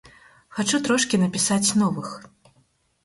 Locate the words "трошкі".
0.87-1.21